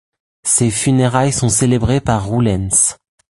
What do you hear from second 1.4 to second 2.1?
célébrées